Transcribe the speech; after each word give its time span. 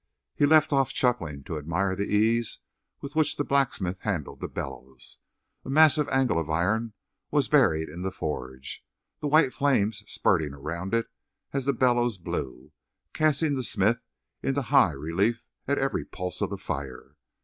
He 0.33 0.47
left 0.47 0.73
off 0.73 0.91
chuckling 0.91 1.43
to 1.43 1.59
admire 1.59 1.95
the 1.95 2.07
ease 2.11 2.57
with 3.01 3.15
which 3.15 3.37
the 3.37 3.43
blacksmith 3.43 3.99
handled 3.99 4.39
the 4.39 4.47
bellows. 4.47 5.19
A 5.63 5.69
massive 5.69 6.09
angle 6.09 6.39
of 6.39 6.49
iron 6.49 6.93
was 7.29 7.47
buried 7.47 7.87
in 7.87 8.01
the 8.01 8.11
forge, 8.11 8.83
the 9.19 9.27
white 9.27 9.53
flames 9.53 10.01
spurting 10.09 10.55
around 10.55 10.95
it 10.95 11.07
as 11.53 11.65
the 11.65 11.71
bellows 11.73 12.17
blew, 12.17 12.71
casting 13.13 13.53
the 13.53 13.63
smith 13.63 14.01
into 14.41 14.63
high 14.63 14.93
relief 14.93 15.45
at 15.67 15.77
every 15.77 16.03
pulse 16.03 16.41
of 16.41 16.49
the 16.49 16.57
fire. 16.57 17.15